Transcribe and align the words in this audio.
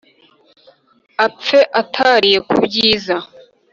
Apfe 1.25 1.59
atariye 1.81 2.39
ku 2.49 2.55
byiza 2.65 3.15